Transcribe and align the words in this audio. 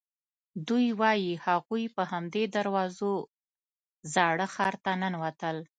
دوی 0.67 0.87
وایي 1.01 1.33
هغوی 1.45 1.83
په 1.95 2.03
همدې 2.11 2.43
دروازو 2.55 3.13
زاړه 4.13 4.47
ښار 4.53 4.75
ته 4.83 4.91
ننوتل. 5.01 5.57